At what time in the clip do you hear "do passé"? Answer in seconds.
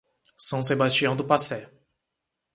1.15-1.69